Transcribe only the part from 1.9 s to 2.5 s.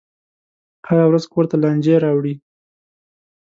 راوړي.